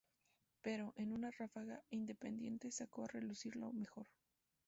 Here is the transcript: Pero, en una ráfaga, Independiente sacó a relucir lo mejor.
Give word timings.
Pero, 0.63 0.93
en 0.95 1.11
una 1.13 1.29
ráfaga, 1.29 1.83
Independiente 1.91 2.71
sacó 2.71 3.03
a 3.03 3.07
relucir 3.09 3.55
lo 3.55 3.71
mejor. 3.71 4.07